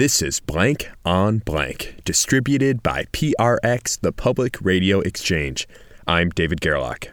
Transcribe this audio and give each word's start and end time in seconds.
This 0.00 0.22
is 0.22 0.40
Blank 0.40 0.90
on 1.04 1.40
Blank, 1.40 1.96
distributed 2.06 2.82
by 2.82 3.04
PRX, 3.12 4.00
the 4.00 4.12
Public 4.12 4.56
Radio 4.62 5.00
Exchange. 5.00 5.68
I'm 6.06 6.30
David 6.30 6.62
Gerlach. 6.62 7.08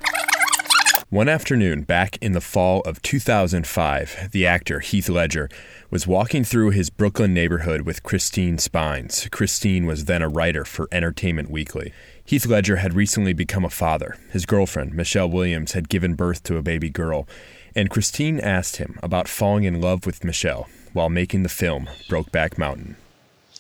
One 1.10 1.28
afternoon, 1.28 1.82
back 1.82 2.18
in 2.22 2.32
the 2.32 2.40
fall 2.40 2.80
of 2.84 3.02
2005, 3.02 4.30
the 4.32 4.48
actor 4.48 4.80
Heath 4.80 5.10
Ledger 5.10 5.50
was 5.90 6.08
walking 6.08 6.46
through 6.46 6.70
his 6.70 6.90
Brooklyn 6.90 7.34
neighborhood 7.34 7.82
with 7.82 8.04
Christine 8.04 8.58
Spines. 8.58 9.28
Christine 9.34 9.86
was 9.86 10.06
then 10.06 10.22
a 10.22 10.30
writer 10.30 10.64
for 10.64 10.88
Entertainment 10.90 11.52
Weekly. 11.52 11.92
Heath 12.24 12.46
Ledger 12.46 12.78
had 12.78 12.94
recently 12.94 13.34
become 13.34 13.66
a 13.66 13.70
father. 13.70 14.16
His 14.32 14.46
girlfriend, 14.46 14.94
Michelle 14.94 15.30
Williams, 15.30 15.74
had 15.74 15.90
given 15.90 16.14
birth 16.14 16.42
to 16.44 16.56
a 16.56 16.64
baby 16.64 16.90
girl, 16.90 17.28
and 17.76 17.90
Christine 17.90 18.40
asked 18.40 18.78
him 18.78 18.98
about 19.04 19.28
falling 19.28 19.66
in 19.66 19.82
love 19.82 20.06
with 20.06 20.24
Michelle 20.24 20.70
while 20.98 21.10
making 21.10 21.44
the 21.44 21.50
film 21.50 21.88
Brokeback 22.10 22.58
Mountain. 22.58 22.96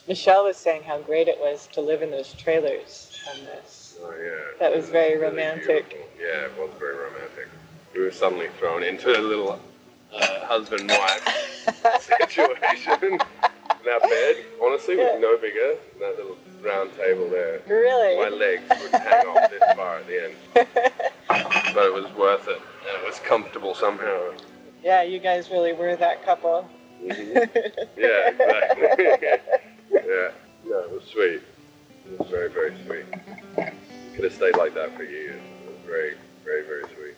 Michelle 0.08 0.46
was 0.46 0.58
saying 0.58 0.82
how 0.82 0.98
great 1.02 1.28
it 1.28 1.38
was 1.40 1.68
to 1.74 1.82
live 1.82 2.02
in 2.02 2.10
those 2.10 2.34
trailers 2.34 3.16
on 3.32 3.46
this. 3.46 3.96
Oh, 4.02 4.12
yeah. 4.20 4.32
That 4.60 4.76
was 4.76 4.90
very 4.90 5.14
Really 5.20 5.28
romantic. 5.30 5.88
beautiful. 5.88 6.08
yeah, 6.20 6.46
it 6.46 6.58
was 6.58 6.72
very 6.80 6.96
romantic. 6.96 7.48
We 7.94 8.02
were 8.02 8.12
suddenly 8.12 8.48
thrown 8.58 8.82
into 8.82 9.10
a 9.16 9.22
little 9.22 9.52
uh, 9.52 10.46
husband 10.48 10.90
wife 10.90 12.02
situation 12.02 12.94
in 13.04 13.18
that 13.86 14.02
bed, 14.02 14.36
honestly, 14.60 14.98
Yeah. 14.98 15.14
was 15.14 15.22
no 15.22 15.38
bigger 15.38 15.76
than 15.92 16.00
that 16.00 16.18
little 16.18 16.38
round 16.64 16.92
table 16.98 17.30
there. 17.30 17.62
Really? 17.68 18.18
My 18.18 18.36
legs 18.36 18.64
would 18.82 18.92
hang 19.00 19.28
off 19.28 19.52
this 19.52 19.62
far 19.76 19.98
at 20.00 20.08
the 20.08 20.24
end. 20.26 20.36
But 21.76 21.86
it 21.86 21.94
was 21.94 22.12
worth 22.16 22.48
it. 22.48 22.60
And 22.90 23.04
it 23.04 23.06
was 23.06 23.20
comfortable 23.20 23.76
somehow. 23.76 24.32
Yeah, 24.84 25.04
you 25.04 25.20
guys 25.20 25.52
really 25.52 25.74
were 25.74 25.96
that 25.98 26.26
couple. 26.26 26.68
Mhm. 27.04 27.50
Yeah, 27.98 28.30
exactly. 28.30 28.84
yeah. 29.92 30.32
No, 30.66 30.80
it 30.80 30.92
was 30.92 31.04
sweet. 31.12 31.42
It 32.06 32.20
was 32.20 32.30
very, 32.30 32.50
very 32.50 32.74
sweet. 32.86 33.06
Could 34.16 34.24
have 34.24 34.34
stayed 34.34 34.58
like 34.58 34.74
that 34.74 34.96
for 34.96 35.04
years. 35.04 35.42
It 35.64 35.70
was 35.70 35.78
very, 35.86 36.16
very, 36.44 36.64
very 36.64 36.84
sweet. 36.96 37.16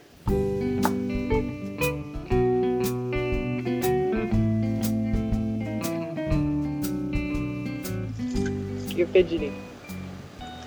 You're 8.98 9.08
fidgety. 9.08 9.54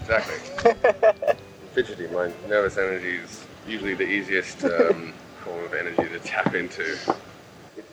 Exactly. 0.01 0.39
Fidgety. 1.75 2.07
My 2.09 2.33
nervous 2.49 2.79
energy 2.79 3.17
is 3.17 3.45
usually 3.67 3.95
the 3.95 4.05
easiest 4.09 4.65
um, 4.65 5.13
form 5.45 5.65
of 5.65 5.75
energy 5.75 6.09
to 6.09 6.19
tap 6.21 6.55
into. 6.55 6.97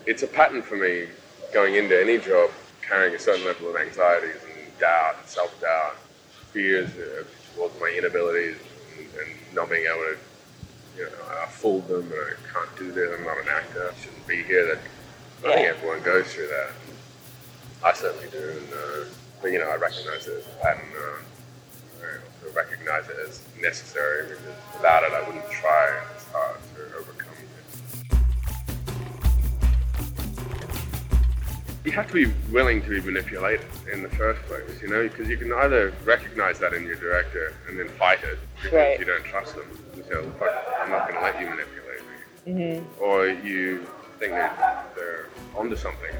It's 0.09 0.23
a 0.23 0.27
pattern 0.27 0.63
for 0.63 0.75
me 0.75 1.05
going 1.53 1.75
into 1.75 1.93
any 2.01 2.17
job, 2.17 2.49
carrying 2.81 3.13
a 3.13 3.19
certain 3.19 3.45
level 3.45 3.69
of 3.69 3.75
anxieties 3.75 4.37
and 4.43 4.79
doubt, 4.79 5.17
and 5.19 5.27
self-doubt, 5.27 5.97
fears 6.51 6.89
uh, 6.97 7.23
towards 7.55 7.79
my 7.79 7.93
inabilities, 7.95 8.57
and, 8.97 9.05
and 9.21 9.29
not 9.53 9.69
being 9.69 9.85
able 9.85 10.01
to, 10.09 10.17
you 10.97 11.03
know, 11.03 11.11
I 11.43 11.45
fooled 11.45 11.87
them, 11.87 12.11
and 12.11 12.13
I 12.13 12.33
can't 12.51 12.75
do 12.75 12.91
this. 12.91 13.19
I'm 13.19 13.23
not 13.23 13.37
an 13.37 13.49
actor. 13.49 13.93
I 13.93 14.01
shouldn't 14.01 14.25
be 14.25 14.41
here. 14.41 14.65
That 14.65 14.79
I 14.79 15.53
think 15.53 15.65
Yeah. 15.67 15.73
everyone 15.77 16.01
goes 16.01 16.33
through 16.33 16.47
that. 16.47 16.71
I 17.85 17.93
certainly 17.93 18.29
do, 18.31 18.49
and 18.49 18.73
uh, 18.73 19.05
but 19.43 19.51
you 19.51 19.59
know, 19.59 19.69
I 19.69 19.75
recognize 19.75 20.25
it 20.27 20.39
as 20.39 20.47
a 20.47 20.55
pattern. 20.63 20.89
Uh, 20.97 22.01
I 22.01 22.17
also 22.17 22.55
recognize 22.55 23.07
it 23.09 23.17
as 23.29 23.43
necessary 23.61 24.23
because 24.29 24.55
without 24.73 25.03
it, 25.03 25.13
I 25.13 25.21
wouldn't 25.27 25.49
try 25.51 26.01
as 26.15 26.23
hard 26.33 26.48
You 31.89 31.95
have 31.95 32.07
to 32.09 32.13
be 32.13 32.31
willing 32.51 32.83
to 32.83 32.89
be 32.89 33.01
manipulated 33.01 33.65
in 33.91 34.03
the 34.03 34.09
first 34.09 34.39
place, 34.43 34.79
you 34.79 34.89
know, 34.89 35.01
because 35.07 35.27
you 35.27 35.37
can 35.37 35.51
either 35.51 35.91
recognize 36.05 36.59
that 36.59 36.71
in 36.73 36.83
your 36.85 36.93
director 36.97 37.51
and 37.67 37.79
then 37.79 37.89
fight 37.89 38.23
it 38.23 38.37
because 38.57 38.73
Right. 38.73 38.99
you 38.99 39.05
don't 39.05 39.23
trust 39.23 39.55
them. 39.55 39.65
You 39.97 40.03
say, 40.03 40.13
"Look, 40.13 40.39
I'm 40.79 40.91
not 40.91 41.09
going 41.09 41.15
to 41.15 41.21
let 41.25 41.41
you 41.41 41.49
manipulate 41.49 42.01
me 42.45 42.53
Mm-hmm. 42.53 43.01
or 43.03 43.25
you 43.25 43.87
think 44.19 44.33
that 44.33 44.95
they're 44.95 45.29
onto 45.57 45.75
something 45.75 46.13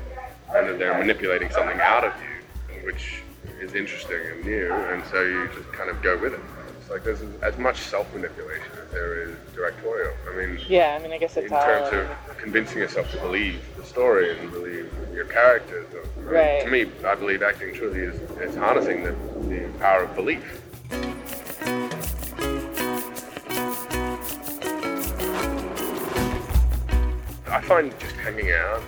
and 0.55 0.69
that 0.69 0.79
they're 0.79 0.97
manipulating 0.97 1.51
something 1.51 1.79
out 1.79 2.03
of 2.03 2.13
you, 2.19 2.83
which 2.83 3.21
is 3.61 3.75
interesting 3.75 4.19
and 4.31 4.43
new, 4.43 4.73
and 4.73 5.03
so 5.11 5.21
you 5.21 5.49
just 5.55 5.71
kind 5.71 5.91
of 5.91 6.01
go 6.01 6.17
with 6.17 6.33
it. 6.33 6.39
It's 6.81 6.89
like 6.89 7.03
there's 7.03 7.21
as 7.43 7.55
much 7.59 7.77
self-manipulation 7.77 8.71
as 8.83 8.91
there 8.91 9.21
is 9.21 9.35
directorial. 9.53 10.13
I 10.33 10.35
mean, 10.35 10.59
Yeah, 10.67 10.97
I 10.99 11.03
mean, 11.03 11.13
I 11.13 11.19
guess 11.19 11.37
in 11.37 11.43
it's 11.43 11.53
all. 11.53 11.61
terms 11.63 11.89
of 11.93 12.28
convincing 12.39 12.77
yourself 12.77 13.11
to 13.11 13.17
believe 13.19 13.61
the 13.75 13.83
story 13.83 14.37
and 14.37 14.51
believe 14.51 14.91
your 15.13 15.25
characters. 15.25 15.85
I 15.91 16.19
mean, 16.19 16.25
Right. 16.25 16.63
To 16.63 16.69
me, 16.69 16.85
I 17.05 17.15
believe 17.15 17.43
acting 17.43 17.73
truly 17.73 17.99
is, 17.99 18.15
is 18.39 18.55
harnessing 18.55 19.03
the, 19.03 19.11
the 19.49 19.67
power 19.79 20.03
of 20.03 20.15
belief. 20.15 20.61
I 27.47 27.61
find 27.61 27.99
just 27.99 28.15
hanging 28.15 28.51
out 28.51 28.81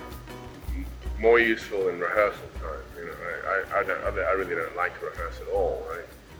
more 1.20 1.38
useful 1.38 1.88
in 1.88 1.98
rehearsal 1.98 2.48
time. 2.60 2.82
You 2.96 3.06
know, 3.06 3.12
I, 3.46 3.76
I, 3.76 3.80
I, 3.80 3.84
don't, 3.84 4.18
I 4.18 4.32
really 4.32 4.54
don't 4.54 4.76
like 4.76 4.98
to 5.00 5.06
rehearse 5.06 5.40
at 5.40 5.48
all. 5.52 5.86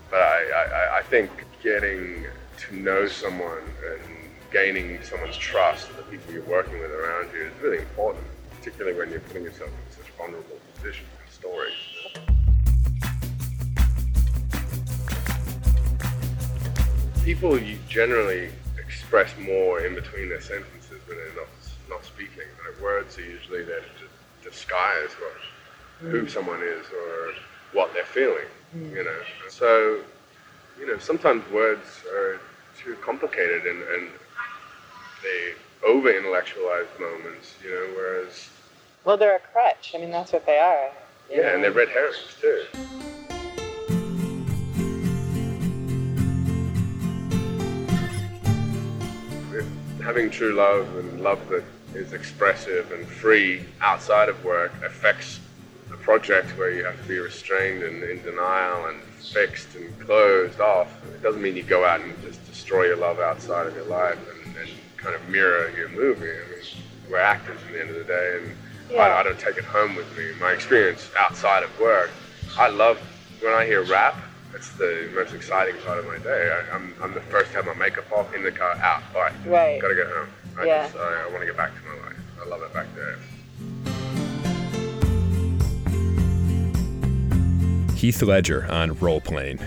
But 0.09 0.21
I, 0.21 0.49
I, 0.51 0.97
I 0.99 1.01
think 1.03 1.29
getting 1.61 2.25
to 2.57 2.75
know 2.75 3.07
someone 3.07 3.63
and 3.85 4.22
gaining 4.53 5.01
someone's 5.01 5.35
trust, 5.35 5.89
and 5.89 5.97
the 5.97 6.03
people 6.03 6.31
you're 6.31 6.43
working 6.43 6.79
with 6.79 6.91
around 6.91 7.27
you, 7.33 7.41
is 7.41 7.51
really 7.61 7.79
important, 7.79 8.23
particularly 8.59 8.95
when 8.95 9.09
you're 9.09 9.19
putting 9.21 9.43
yourself 9.43 9.69
in 9.69 9.95
such 9.97 10.11
vulnerable 10.15 10.59
positions 10.75 11.09
and 11.19 11.33
stories. 11.33 11.73
People 17.25 17.59
you 17.59 17.79
generally 17.89 18.51
express 18.77 19.33
more 19.39 19.81
in 19.81 19.95
between 19.95 20.29
their 20.29 20.41
sentences 20.41 21.01
when 21.07 21.17
they're 21.17 21.35
not, 21.35 21.47
not 21.89 22.05
speaking. 22.05 22.45
Like 22.63 22.79
words 22.79 23.17
are 23.17 23.25
usually 23.25 23.63
there 23.63 23.79
to 23.79 24.47
disguise 24.47 25.09
what, 25.19 26.11
who 26.11 26.27
someone 26.27 26.61
is 26.61 26.85
or 26.91 27.33
what 27.71 27.91
they're 27.93 28.03
feeling, 28.05 28.45
hmm. 28.71 28.95
you 28.95 29.03
know. 29.03 29.19
So, 29.49 30.01
you 30.79 30.85
know, 30.85 30.99
sometimes 30.99 31.43
words 31.49 32.03
are 32.13 32.39
too 32.77 32.95
complicated 33.01 33.65
and, 33.65 33.81
and 33.81 34.09
they 35.23 35.53
over 35.87 36.09
intellectualize 36.15 36.87
moments, 36.99 37.55
you 37.63 37.69
know, 37.71 37.87
whereas, 37.95 38.49
Well, 39.05 39.17
they're 39.17 39.35
a 39.35 39.39
crutch. 39.39 39.93
I 39.95 39.97
mean, 39.97 40.11
that's 40.11 40.31
what 40.31 40.45
they 40.45 40.57
are. 40.59 40.89
yeah, 41.29 41.53
and 41.53 41.63
they're 41.63 41.71
red 41.71 41.89
herrings 41.89 42.17
too. 42.39 42.63
If 49.53 49.65
having 50.03 50.29
true 50.29 50.53
love 50.53 50.95
and 50.97 51.21
love 51.21 51.47
that 51.49 51.63
is 51.93 52.13
expressive 52.13 52.91
and 52.91 53.05
free 53.07 53.63
outside 53.81 54.29
of 54.29 54.43
work 54.43 54.71
affects 54.83 55.39
a 55.91 55.97
project 55.97 56.57
where 56.57 56.71
you 56.71 56.83
have 56.83 56.99
to 57.01 57.07
be 57.07 57.19
restrained 57.19 57.83
and 57.83 58.01
in 58.03 58.21
denial 58.23 58.87
and 58.87 58.99
fixed 59.03 59.75
and 59.75 59.97
closed 59.99 60.59
off, 60.59 60.87
it 61.13 61.21
doesn't 61.21 61.41
mean 61.41 61.55
you 61.55 61.63
go 61.63 61.85
out 61.85 62.01
and 62.01 62.19
just 62.23 62.43
destroy 62.47 62.85
your 62.85 62.97
love 62.97 63.19
outside 63.19 63.67
of 63.67 63.75
your 63.75 63.85
life 63.85 64.17
and, 64.45 64.55
and 64.57 64.69
kind 65.03 65.15
of 65.15 65.27
mirror 65.29 65.69
your 65.77 65.89
movie. 65.89 66.25
I 66.31 66.49
mean, 66.49 66.65
we're 67.11 67.19
actors 67.19 67.59
at 67.67 67.73
the 67.73 67.81
end 67.81 67.89
of 67.89 67.95
the 67.97 68.03
day, 68.05 68.39
and 68.41 68.55
Yeah. 68.89 69.01
I, 69.03 69.19
I 69.19 69.23
don't 69.23 69.37
take 69.39 69.57
it 69.57 69.65
home 69.65 69.95
with 69.95 70.17
me. 70.17 70.31
My 70.39 70.51
experience 70.53 71.09
outside 71.17 71.63
of 71.63 71.79
work, 71.79 72.09
I 72.57 72.69
love 72.69 72.97
when 73.41 73.53
I 73.53 73.65
hear 73.65 73.83
wrap. 73.83 74.15
It's 74.55 74.69
the 74.77 75.09
most 75.15 75.33
exciting 75.33 75.75
part 75.81 75.97
of 75.99 76.05
my 76.07 76.17
day. 76.19 76.51
I, 76.71 76.75
I'm, 76.75 76.93
I'm 77.01 77.13
the 77.13 77.21
first 77.21 77.51
to 77.51 77.57
have 77.57 77.65
my 77.65 77.73
makeup 77.73 78.09
off 78.11 78.33
in 78.33 78.43
the 78.43 78.51
car, 78.51 78.71
out, 78.77 79.01
bye. 79.13 79.31
Right. 79.45 79.81
Gotta 79.81 79.95
go 79.95 80.05
home. 80.07 80.29
I 80.59 80.65
Yeah. 80.65 80.83
just, 80.83 80.95
I, 80.95 81.23
I 81.23 81.27
want 81.29 81.39
to 81.41 81.45
get 81.47 81.57
back 81.57 81.71
to 81.75 81.81
my 81.89 81.95
life. 82.07 82.17
I 82.41 82.47
love 82.47 82.61
it 82.61 82.73
back 82.73 82.87
there. 82.95 83.17
Heath 87.95 88.21
Ledger 88.21 88.65
on 88.69 88.93
Role 88.99 89.21
Playing. 89.21 89.59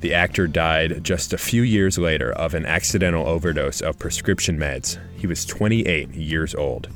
The 0.00 0.14
actor 0.14 0.46
died 0.46 1.04
just 1.04 1.34
a 1.34 1.38
few 1.38 1.62
years 1.62 1.98
later 1.98 2.32
of 2.32 2.54
an 2.54 2.64
accidental 2.64 3.26
overdose 3.26 3.82
of 3.82 3.98
prescription 3.98 4.58
meds. 4.58 4.98
He 5.16 5.26
was 5.26 5.44
28 5.44 6.08
years 6.14 6.54
old. 6.54 6.88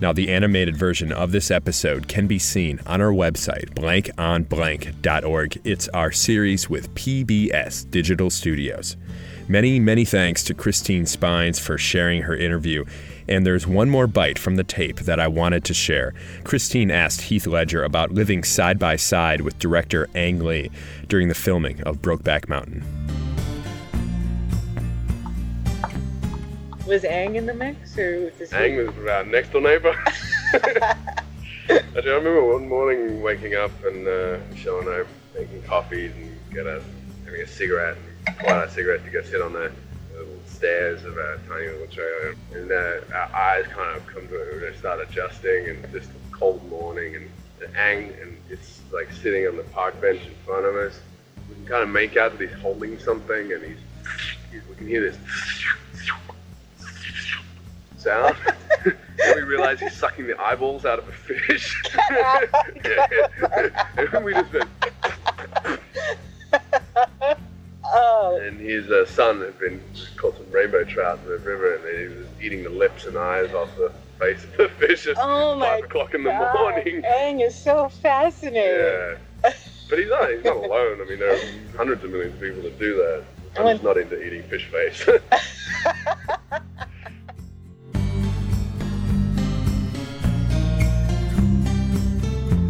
Now, 0.00 0.12
the 0.12 0.28
animated 0.30 0.76
version 0.76 1.12
of 1.12 1.32
this 1.32 1.50
episode 1.50 2.06
can 2.06 2.26
be 2.26 2.38
seen 2.38 2.80
on 2.86 3.00
our 3.00 3.12
website, 3.12 3.70
blankonblank.org. 3.74 5.60
It's 5.64 5.88
our 5.88 6.12
series 6.12 6.70
with 6.70 6.94
PBS 6.94 7.90
Digital 7.90 8.30
Studios. 8.30 8.96
Many, 9.48 9.80
many 9.80 10.04
thanks 10.04 10.44
to 10.44 10.54
Christine 10.54 11.06
Spines 11.06 11.58
for 11.58 11.78
sharing 11.78 12.22
her 12.22 12.36
interview. 12.36 12.84
And 13.28 13.44
there's 13.44 13.66
one 13.66 13.90
more 13.90 14.06
bite 14.06 14.38
from 14.38 14.56
the 14.56 14.64
tape 14.64 15.00
that 15.00 15.18
I 15.18 15.26
wanted 15.26 15.64
to 15.64 15.74
share. 15.74 16.14
Christine 16.44 16.90
asked 16.90 17.22
Heath 17.22 17.46
Ledger 17.46 17.82
about 17.82 18.12
living 18.12 18.44
side 18.44 18.78
by 18.78 18.96
side 18.96 19.40
with 19.40 19.58
director 19.58 20.08
Ang 20.14 20.40
Lee 20.40 20.70
during 21.08 21.28
the 21.28 21.34
filming 21.34 21.82
of 21.82 22.02
Brokeback 22.02 22.48
Mountain. 22.48 23.17
Was 26.88 27.04
Ang 27.04 27.36
in 27.36 27.44
the 27.44 27.52
mix, 27.52 27.98
or 27.98 28.24
was 28.24 28.34
this? 28.38 28.50
Ang 28.50 28.76
was 28.78 28.88
our 29.06 29.22
next 29.22 29.52
door 29.52 29.60
neighbor. 29.60 29.94
Actually, 30.54 31.82
I 31.94 32.14
remember 32.14 32.42
one 32.42 32.66
morning 32.66 33.20
waking 33.20 33.54
up 33.54 33.70
and 33.84 34.08
uh, 34.08 34.38
and 34.40 34.88
I 34.88 35.04
making 35.34 35.62
coffees 35.64 36.12
and 36.16 36.34
get 36.50 36.66
a, 36.66 36.82
having 37.26 37.42
a 37.42 37.46
cigarette 37.46 37.98
and 38.26 38.38
pull 38.38 38.48
out 38.48 38.68
a 38.68 38.70
cigarette 38.70 39.04
to 39.04 39.10
go 39.10 39.20
sit 39.20 39.42
on 39.42 39.52
the 39.52 39.70
little 40.16 40.40
stairs 40.46 41.04
of 41.04 41.18
our 41.18 41.38
tiny 41.46 41.68
little 41.68 41.88
trailer. 41.88 42.34
And 42.54 42.72
uh, 42.72 43.00
our 43.14 43.36
eyes 43.36 43.66
kind 43.66 43.94
of 43.94 44.06
come 44.06 44.26
to 44.26 44.34
it 44.36 44.60
they 44.60 44.78
start 44.78 45.06
adjusting 45.06 45.68
and 45.68 45.92
just 45.92 46.08
cold 46.30 46.66
morning 46.70 47.16
and 47.16 47.30
the 47.58 47.68
ang 47.78 48.14
and 48.22 48.34
it's 48.48 48.80
like 48.92 49.12
sitting 49.12 49.46
on 49.46 49.58
the 49.58 49.64
park 49.64 50.00
bench 50.00 50.22
in 50.26 50.34
front 50.46 50.64
of 50.64 50.74
us. 50.74 50.98
We 51.50 51.54
can 51.56 51.66
kind 51.66 51.82
of 51.82 51.90
make 51.90 52.16
out 52.16 52.38
that 52.38 52.48
he's 52.48 52.58
holding 52.60 52.98
something 52.98 53.52
and 53.52 53.62
he's, 53.62 53.76
he's 54.50 54.62
we 54.70 54.74
can 54.76 54.86
hear 54.86 55.02
this 55.02 55.18
sound. 57.98 58.36
and 58.84 59.34
we 59.36 59.42
realize 59.42 59.80
he's 59.80 59.96
sucking 59.96 60.26
the 60.26 60.38
eyeballs 60.40 60.84
out 60.84 60.98
of 60.98 61.08
a 61.08 61.12
fish. 61.12 61.82
and 64.14 64.24
we 64.24 64.32
just 64.34 64.52
went, 64.52 64.68
Oh, 67.90 68.38
and 68.42 68.60
his 68.60 68.90
uh, 68.90 69.06
son 69.06 69.40
had 69.40 69.58
been 69.58 69.80
caught 70.16 70.36
some 70.36 70.50
rainbow 70.50 70.84
trout 70.84 71.18
in 71.24 71.30
the 71.30 71.38
river, 71.38 71.76
and 71.76 71.98
he 72.12 72.18
was 72.18 72.26
eating 72.42 72.62
the 72.62 72.68
lips 72.68 73.06
and 73.06 73.16
eyes 73.16 73.52
off 73.54 73.74
the 73.76 73.90
face 74.18 74.44
of 74.44 74.54
the 74.58 74.68
fish 74.68 75.06
at 75.06 75.16
oh 75.18 75.58
five 75.58 75.84
o'clock 75.84 76.12
in 76.12 76.22
the 76.22 76.28
God. 76.30 76.54
morning. 76.54 77.02
Ang 77.06 77.40
is 77.40 77.56
so 77.56 77.88
fascinating. 77.88 78.60
Yeah, 78.62 79.14
but 79.88 79.98
he's 79.98 80.08
not. 80.10 80.30
He's 80.30 80.44
not 80.44 80.56
alone. 80.56 81.00
I 81.00 81.04
mean, 81.08 81.18
there 81.18 81.32
are 81.34 81.38
hundreds 81.78 82.04
of 82.04 82.10
millions 82.10 82.34
of 82.34 82.40
people 82.42 82.62
that 82.62 82.78
do 82.78 82.96
that. 82.96 83.24
I'm 83.56 83.64
When- 83.64 83.76
just 83.76 83.84
not 83.84 83.96
into 83.96 84.22
eating 84.22 84.42
fish 84.44 84.66
face. 84.70 85.08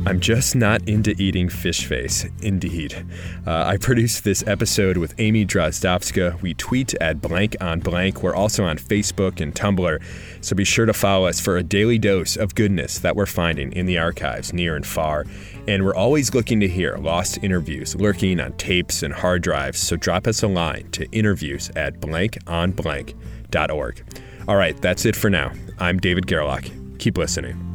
I'm 0.08 0.20
just 0.20 0.54
not 0.56 0.88
into 0.88 1.14
eating 1.18 1.50
fish 1.50 1.84
face, 1.84 2.24
indeed. 2.40 3.04
Uh, 3.46 3.64
I 3.66 3.76
produced 3.76 4.24
this 4.24 4.42
episode 4.46 4.96
with 4.96 5.14
Amy 5.18 5.44
Drozdowska. 5.44 6.40
We 6.40 6.54
tweet 6.54 6.94
at 6.94 7.20
blank 7.20 7.56
on 7.60 7.80
blank. 7.80 8.22
We're 8.22 8.34
also 8.34 8.64
on 8.64 8.78
Facebook 8.78 9.42
and 9.42 9.54
Tumblr, 9.54 10.02
so 10.40 10.56
be 10.56 10.64
sure 10.64 10.86
to 10.86 10.94
follow 10.94 11.26
us 11.26 11.40
for 11.40 11.58
a 11.58 11.62
daily 11.62 11.98
dose 11.98 12.36
of 12.36 12.54
goodness 12.54 13.00
that 13.00 13.16
we're 13.16 13.26
finding 13.26 13.70
in 13.74 13.84
the 13.84 13.98
archives 13.98 14.54
near 14.54 14.76
and 14.76 14.86
far. 14.86 15.26
And 15.66 15.84
we're 15.84 15.94
always 15.94 16.32
looking 16.32 16.58
to 16.60 16.68
hear 16.68 16.96
lost 16.96 17.38
interviews 17.42 17.94
lurking 17.94 18.40
on 18.40 18.54
tapes 18.54 19.02
and 19.02 19.12
hard 19.12 19.42
drives, 19.42 19.78
so 19.78 19.96
drop 19.96 20.26
us 20.26 20.42
a 20.42 20.48
line 20.48 20.90
to 20.92 21.06
interviews 21.10 21.70
at 21.76 22.00
blankonblank.org. 22.00 24.04
All 24.48 24.56
right, 24.56 24.80
that's 24.80 25.04
it 25.04 25.16
for 25.16 25.28
now. 25.28 25.52
I'm 25.78 25.98
David 25.98 26.26
Gerlach. 26.26 26.64
Keep 26.98 27.18
listening. 27.18 27.67